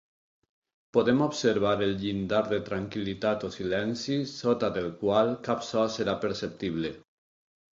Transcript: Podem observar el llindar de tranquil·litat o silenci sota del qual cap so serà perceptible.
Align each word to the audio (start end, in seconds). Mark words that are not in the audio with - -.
Podem 0.97 1.19
observar 1.25 1.73
el 1.87 1.93
llindar 2.03 2.39
de 2.53 2.59
tranquil·litat 2.71 3.45
o 3.49 3.51
silenci 3.57 4.17
sota 4.33 4.71
del 4.79 4.91
qual 5.03 5.33
cap 5.49 5.65
so 5.69 5.85
serà 5.99 6.17
perceptible. 6.25 6.93